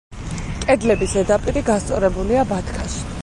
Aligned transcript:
კედლების 0.63 1.13
ზედაპირი 1.17 1.63
გასწორებულია 1.69 2.47
ბათქაშით. 2.53 3.15